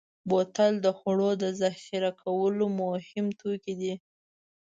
[0.29, 3.93] بوتل د خوړو د ذخیره کولو مهم توکی دی.